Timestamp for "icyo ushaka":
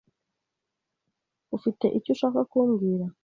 1.97-2.39